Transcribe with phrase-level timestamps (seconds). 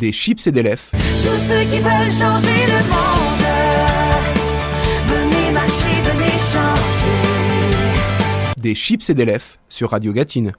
[0.00, 0.80] Des chips et des lèvres.
[0.92, 3.44] Tous ceux qui veulent changer le monde,
[5.04, 7.16] venez marcher, venez chanter.
[8.56, 10.52] Des chips et des lèvres sur Radio Gatine.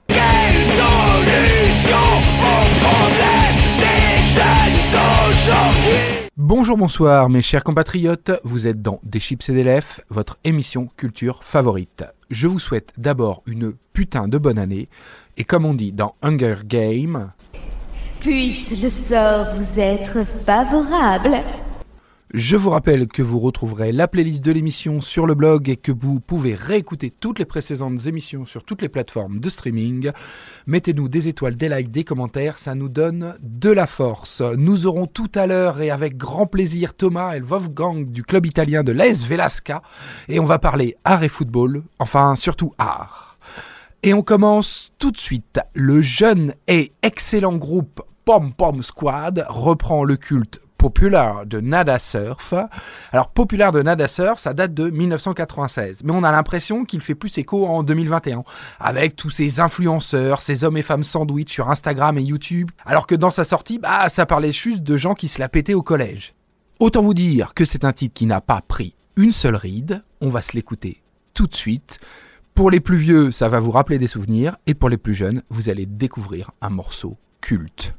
[6.36, 10.88] Bonjour, bonsoir mes chers compatriotes, vous êtes dans Des chips et des lèvres, votre émission
[10.96, 12.04] culture favorite.
[12.30, 14.88] Je vous souhaite d'abord une putain de bonne année,
[15.36, 17.32] et comme on dit dans Hunger Game,
[18.22, 21.38] Puisse le sort vous être favorable.
[22.32, 25.90] Je vous rappelle que vous retrouverez la playlist de l'émission sur le blog et que
[25.90, 30.12] vous pouvez réécouter toutes les précédentes émissions sur toutes les plateformes de streaming.
[30.68, 34.40] Mettez-nous des étoiles, des likes, des commentaires, ça nous donne de la force.
[34.56, 38.84] Nous aurons tout à l'heure et avec grand plaisir Thomas et Wolfgang du club italien
[38.84, 39.82] de l'AS Velasca
[40.28, 43.36] et on va parler art et football, enfin surtout art.
[44.04, 45.58] Et on commence tout de suite.
[45.74, 52.54] Le jeune et excellent groupe Pom Pom Squad reprend le culte populaire de Nada Surf.
[53.10, 57.16] Alors populaire de Nada Surf, ça date de 1996, mais on a l'impression qu'il fait
[57.16, 58.44] plus écho en 2021,
[58.78, 63.16] avec tous ces influenceurs, ces hommes et femmes sandwich sur Instagram et YouTube, alors que
[63.16, 66.34] dans sa sortie, bah ça parlait juste de gens qui se la pétaient au collège.
[66.78, 70.30] Autant vous dire que c'est un titre qui n'a pas pris une seule ride, on
[70.30, 71.02] va se l'écouter
[71.34, 71.98] tout de suite.
[72.54, 75.42] Pour les plus vieux, ça va vous rappeler des souvenirs, et pour les plus jeunes,
[75.48, 77.94] vous allez découvrir un morceau culte.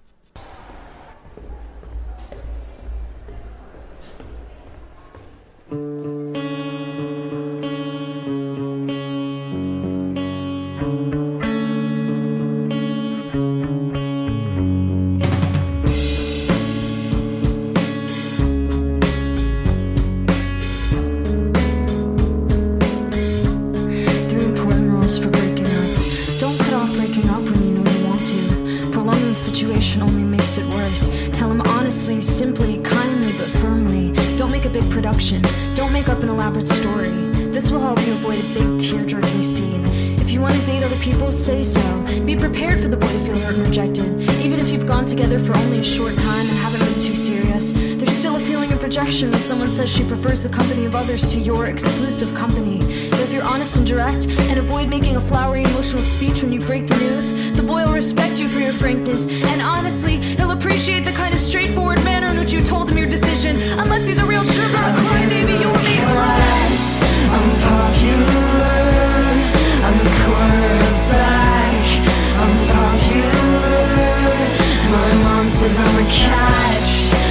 [29.54, 31.10] Situation only makes it worse.
[31.32, 33.93] Tell him honestly, simply, kindly, but firmly.
[34.64, 35.42] A big production.
[35.76, 37.10] Don't make up an elaborate story.
[37.52, 39.84] This will help you avoid a big tear jerking scene.
[40.20, 41.82] If you want to date other people, say so.
[42.26, 44.22] Be prepared for the boy to feel hurt and rejected.
[44.42, 47.74] Even if you've gone together for only a short time and haven't been too serious,
[47.74, 51.34] there's still a feeling of rejection when someone says she prefers the company of others
[51.34, 52.80] to your exclusive company.
[53.44, 56.96] You're honest and direct and avoid making a flowery emotional speech when you break the
[56.96, 59.28] news, the boy will respect you for your frankness.
[59.28, 63.10] And honestly, he'll appreciate the kind of straightforward manner in which you told him your
[63.10, 63.58] decision.
[63.78, 67.00] Unless he's a real jerk or a crying baby, you will be class.
[67.04, 68.80] I'm popular.
[69.88, 71.84] I'm the quarterback.
[72.40, 73.84] I'm popular.
[74.90, 77.23] My mom says I'm a catch.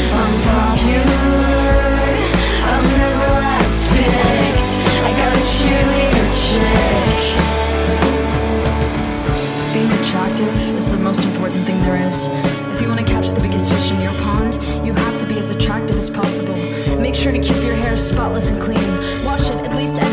[9.72, 12.28] Being attractive is the most important thing there is.
[12.74, 14.54] If you want to catch the biggest fish in your pond,
[14.84, 16.54] you have to be as attractive as possible.
[17.00, 18.86] Make sure to keep your hair spotless and clean.
[19.24, 20.11] Wash it at least every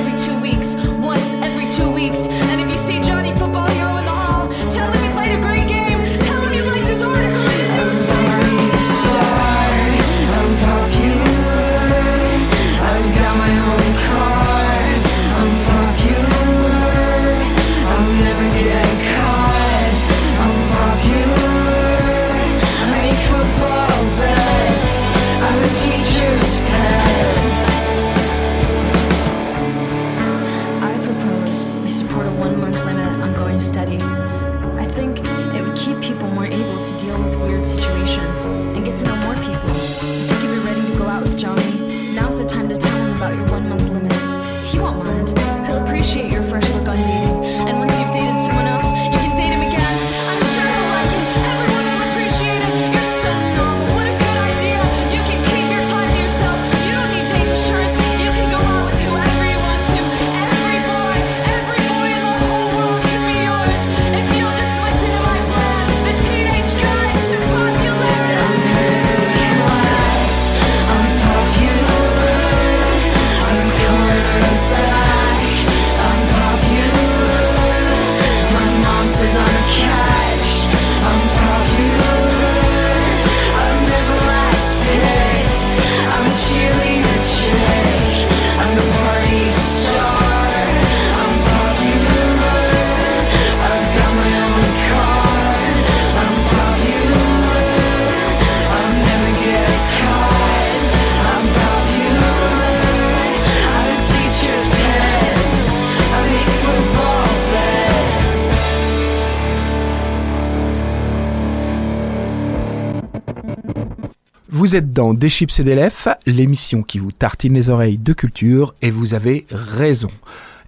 [114.69, 118.13] Vous êtes dans Des chips et des lèvres, l'émission qui vous tartine les oreilles de
[118.13, 120.11] culture, et vous avez raison.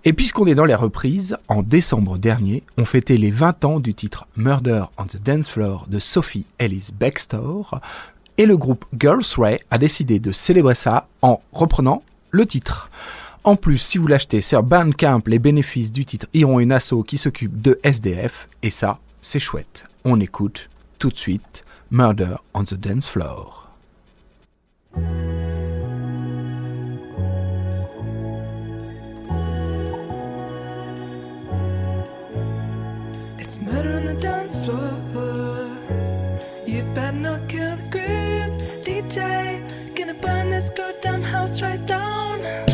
[0.06, 3.94] Et puisqu'on est dans les reprises, en décembre dernier, on fêtait les 20 ans du
[3.94, 7.80] titre Murder on the Dance Floor de Sophie Ellis Bextor,
[8.40, 12.02] et le groupe Girls Ray a décidé de célébrer ça en reprenant
[12.32, 12.90] le titre.
[13.44, 17.04] En plus, si vous l'achetez sur Bandcamp, les bénéfices du titre iront à une asso
[17.08, 19.84] qui s'occupe de SDF, et ça, c'est chouette.
[20.06, 23.61] On écoute tout de suite Murder on the Dance Floor.
[33.40, 34.92] It's murder on the dance floor.
[36.66, 39.62] You better not kill the groove, DJ.
[39.96, 42.71] Gonna burn this goddamn house right down.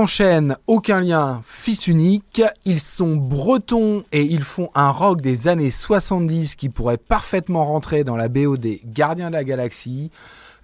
[0.00, 2.42] Enchaîne, aucun lien, fils unique.
[2.64, 8.02] Ils sont bretons et ils font un rock des années 70 qui pourrait parfaitement rentrer
[8.02, 10.10] dans la BO des Gardiens de la Galaxie.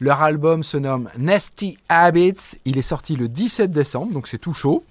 [0.00, 2.56] Leur album se nomme Nasty Habits.
[2.64, 4.82] Il est sorti le 17 décembre, donc c'est tout chaud.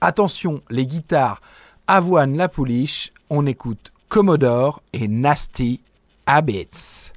[0.00, 1.40] Attention, les guitares
[1.88, 3.12] avoine la pouliche.
[3.28, 5.80] On écoute Commodore et Nasty
[6.26, 7.10] Habits.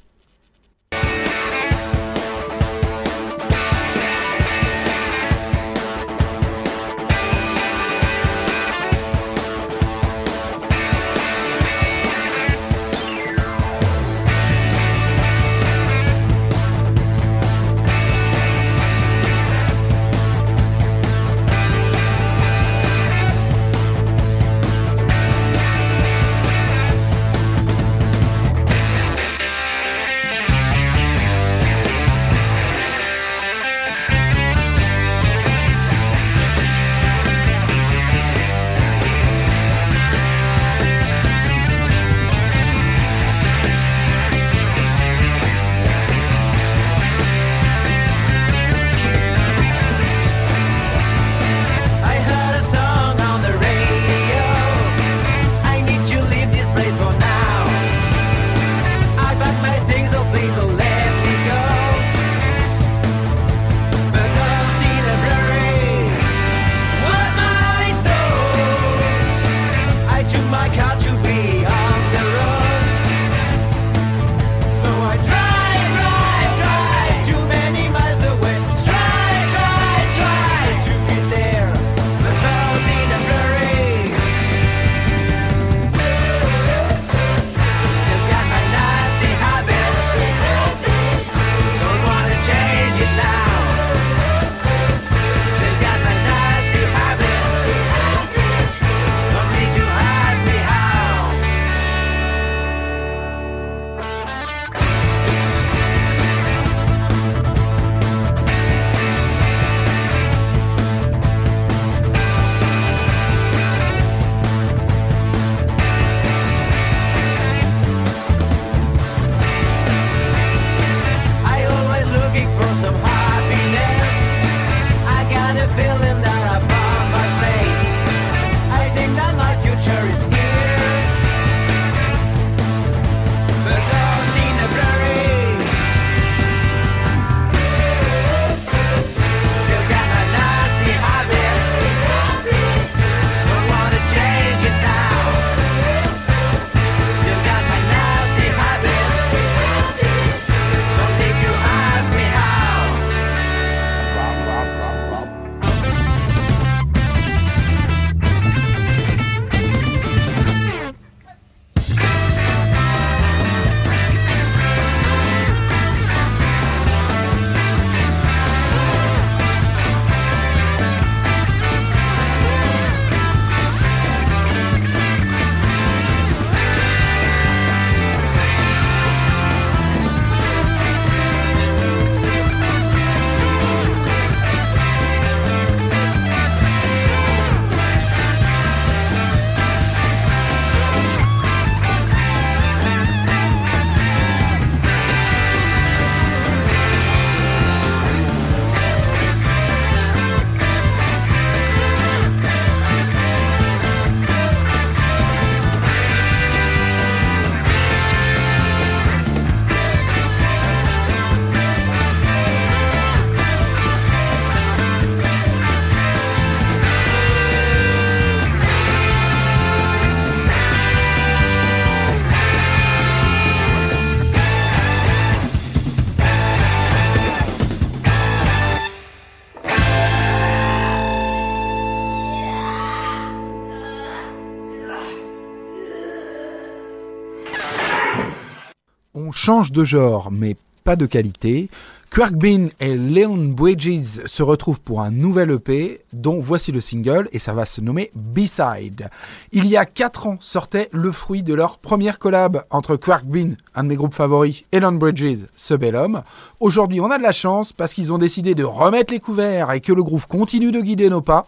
[239.32, 241.70] Change de genre, mais pas de qualité.
[242.14, 247.30] Quirk Bean et Leon Bridges se retrouvent pour un nouvel EP, dont voici le single,
[247.32, 249.10] et ça va se nommer B-Side.
[249.54, 253.52] Il y a 4 ans sortait le fruit de leur première collab entre Quirk Bean,
[253.76, 256.22] un de mes groupes favoris, et Leon Bridges, ce bel homme.
[256.60, 259.80] Aujourd'hui, on a de la chance parce qu'ils ont décidé de remettre les couverts et
[259.80, 261.46] que le groove continue de guider nos pas.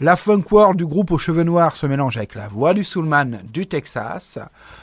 [0.00, 3.42] La funk world du groupe aux cheveux noirs se mélange avec la voix du soulman
[3.52, 4.38] du Texas.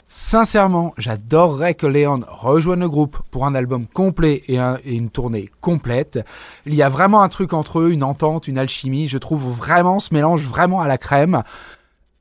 [0.08, 5.23] Sincèrement, j'adorerais que Leon rejoigne le groupe pour un album complet et, et une tournée
[5.60, 6.20] complète.
[6.66, 9.06] Il y a vraiment un truc entre eux, une entente, une alchimie.
[9.06, 11.42] Je trouve vraiment ce mélange vraiment à la crème.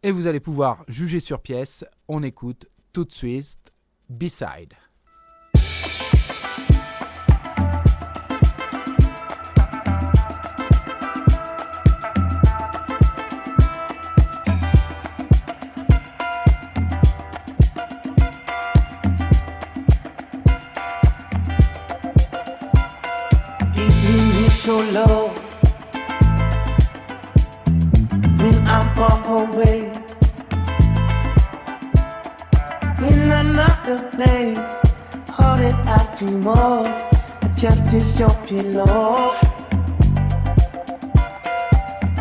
[0.03, 1.86] Et vous allez pouvoir juger sur pièce.
[2.07, 3.57] On écoute tout de suite
[4.10, 4.74] B-Side.
[24.65, 25.38] Initial love
[28.39, 29.91] when I'm far away
[33.10, 34.58] in another place,
[35.29, 37.10] holding out to more.
[37.55, 39.36] Just as your pillow,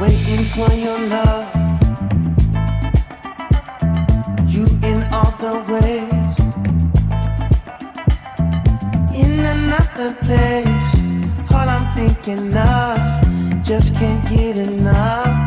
[0.00, 1.46] waiting for your love.
[4.48, 6.38] You in all the ways
[9.14, 10.81] in another place.
[11.94, 15.41] Thinking of, just can't get enough.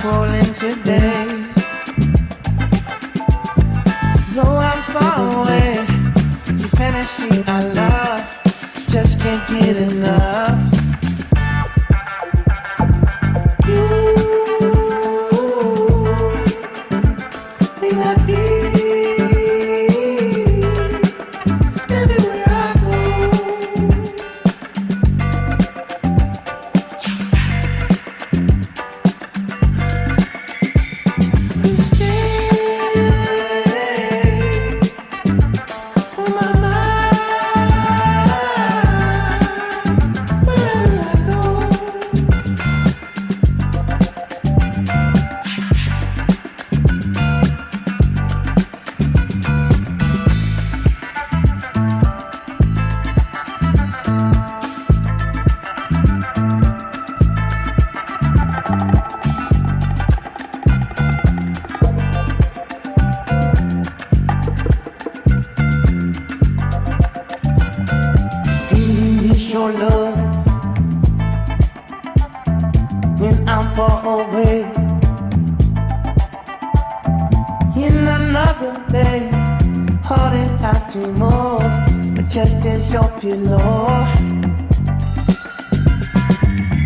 [0.00, 1.26] For today.
[4.34, 5.74] Though I'm far away,
[6.58, 10.75] your fantasy I love, just can't get enough.
[69.66, 70.16] Your love.
[73.20, 74.62] When I'm far away.
[77.76, 79.28] In another day,
[80.04, 84.06] holding out to move, just as your pillow,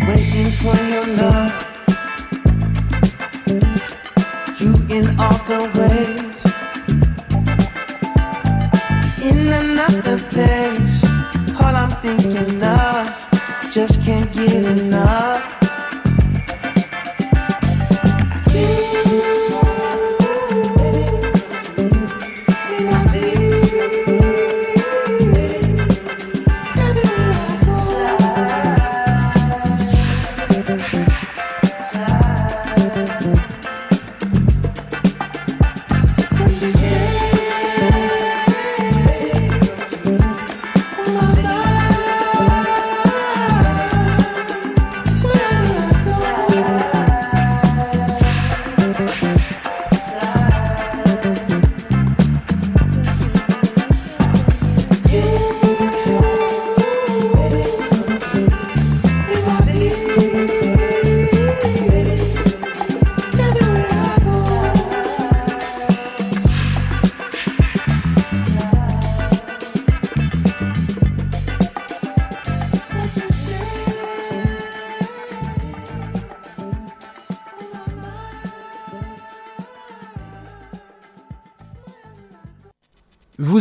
[0.07, 1.51] waiting for your love.
[4.59, 6.37] You in all the ways.
[9.29, 10.90] In another place.
[12.01, 15.50] Thinking of, just can't get enough.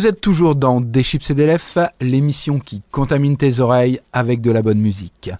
[0.00, 4.40] Vous êtes toujours dans Des chips et des lèvres, l'émission qui contamine tes oreilles avec
[4.40, 5.30] de la bonne musique.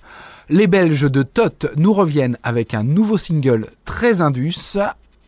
[0.51, 4.77] Les Belges de Tot nous reviennent avec un nouveau single très indus.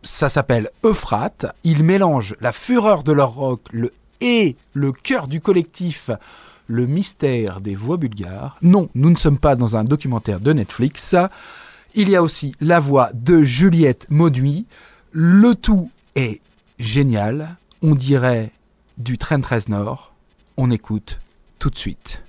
[0.03, 1.47] Ça s'appelle Euphrate.
[1.65, 3.91] Ils mélangent la fureur de leur rock le,
[4.21, 6.11] et le cœur du collectif,
[6.67, 8.59] Le mystère des voix bulgares.
[8.61, 11.17] Non, nous ne sommes pas dans un documentaire de Netflix.
[11.95, 14.67] Il y a aussi la voix de Juliette Mauduit.
[15.11, 16.43] Le tout est
[16.79, 17.57] génial.
[17.81, 18.53] On dirait
[18.99, 20.13] du train 13 Nord.
[20.57, 21.21] On écoute
[21.59, 22.23] tout de suite.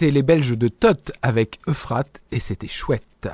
[0.00, 3.28] Les Belges de Tot avec Euphrate et c'était chouette.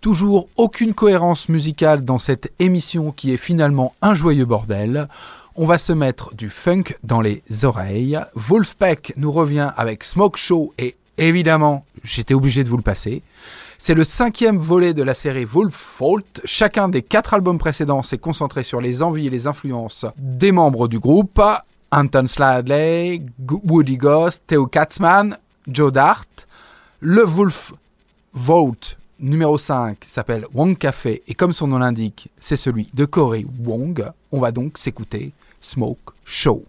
[0.00, 5.08] Toujours aucune cohérence musicale dans cette émission qui est finalement un joyeux bordel.
[5.56, 8.18] On va se mettre du funk dans les oreilles.
[8.34, 13.22] Wolfpack nous revient avec Smoke Show et Évidemment, j'étais obligé de vous le passer.
[13.78, 16.40] C'est le cinquième volet de la série Wolf Fault.
[16.44, 20.88] Chacun des quatre albums précédents s'est concentré sur les envies et les influences des membres
[20.88, 21.40] du groupe.
[21.92, 26.26] Anton Sladley, Woody Ghost, Theo Katzman, Joe Dart.
[27.00, 27.72] Le Wolf
[28.32, 33.44] Vault numéro 5 s'appelle Wong Café et comme son nom l'indique, c'est celui de Corey
[33.60, 34.04] Wong.
[34.32, 36.64] On va donc s'écouter Smoke Show.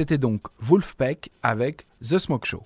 [0.00, 2.62] C'était donc Wolfpack avec The Smoke Show.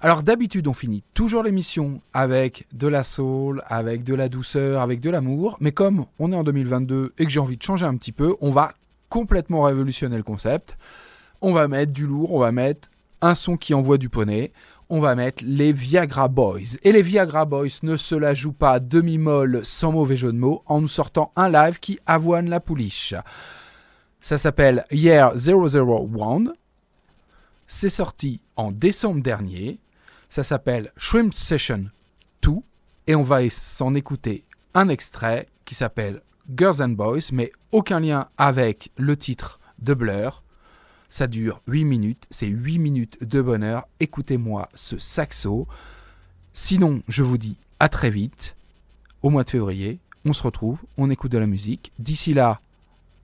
[0.00, 5.00] Alors d'habitude on finit toujours l'émission avec de la soul, avec de la douceur, avec
[5.00, 7.94] de l'amour, mais comme on est en 2022 et que j'ai envie de changer un
[7.98, 8.72] petit peu, on va
[9.10, 10.78] complètement révolutionner le concept.
[11.42, 12.88] On va mettre du lourd, on va mettre
[13.20, 14.50] un son qui envoie du poney,
[14.88, 16.78] on va mettre les Viagra Boys.
[16.84, 20.62] Et les Viagra Boys ne se la jouent pas demi-molle sans mauvais jeu de mots
[20.64, 23.14] en nous sortant un live qui avoine la pouliche.
[24.22, 26.44] Ça s'appelle Year 001.
[27.70, 29.78] C'est sorti en décembre dernier.
[30.30, 31.84] Ça s'appelle Shrimp Session
[32.40, 32.52] 2
[33.06, 36.22] et on va s'en écouter un extrait qui s'appelle
[36.56, 40.42] Girls and Boys, mais aucun lien avec le titre de Blur.
[41.10, 43.86] Ça dure 8 minutes, c'est 8 minutes de bonheur.
[44.00, 45.68] Écoutez-moi ce saxo.
[46.54, 48.56] Sinon, je vous dis à très vite,
[49.20, 49.98] au mois de février.
[50.24, 51.92] On se retrouve, on écoute de la musique.
[51.98, 52.60] D'ici là,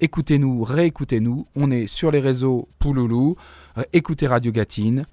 [0.05, 1.47] écoutez-nous, réécoutez-nous.
[1.57, 3.37] On est sur les réseaux Pouloulou.
[3.79, 5.05] Euh, Écoutez Radio Gatine.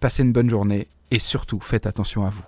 [0.00, 2.44] Passez une bonne journée et surtout, faites attention à vous.